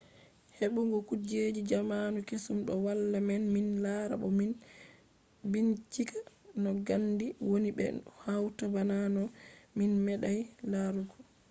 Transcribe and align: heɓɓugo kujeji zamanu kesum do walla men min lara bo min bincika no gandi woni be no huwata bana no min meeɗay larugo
heɓɓugo 0.57 0.97
kujeji 1.07 1.61
zamanu 1.71 2.17
kesum 2.27 2.57
do 2.67 2.73
walla 2.85 3.17
men 3.27 3.43
min 3.53 3.67
lara 3.83 4.15
bo 4.21 4.27
min 4.39 4.51
bincika 5.51 6.17
no 6.63 6.69
gandi 6.87 7.25
woni 7.49 7.69
be 7.77 7.85
no 7.95 8.01
huwata 8.23 8.65
bana 8.73 8.95
no 9.15 9.23
min 9.77 9.91
meeɗay 10.05 10.39
larugo 10.71 11.15